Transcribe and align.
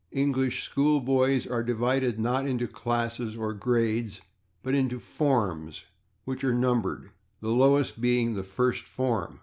English 0.13 0.63
school 0.63 0.99
boys 0.99 1.45
are 1.45 1.61
divided, 1.61 2.19
not 2.19 2.47
into 2.47 2.67
/classes/, 2.67 3.37
or 3.37 3.53
/grades/, 3.53 4.19
but 4.63 4.73
into 4.73 4.97
/forms/, 4.99 5.83
which 6.25 6.43
are 6.43 6.55
numbered, 6.55 7.11
the 7.39 7.49
lowest 7.49 8.01
being 8.01 8.33
the 8.33 8.41
/first 8.41 8.81
form 8.85 9.39